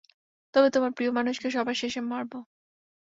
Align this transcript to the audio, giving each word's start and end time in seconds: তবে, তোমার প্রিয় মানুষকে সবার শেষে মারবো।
তবে, 0.53 0.67
তোমার 0.69 0.91
প্রিয় 0.91 1.11
মানুষকে 1.11 1.47
সবার 1.51 1.75
শেষে 1.75 2.01
মারবো। 2.03 2.37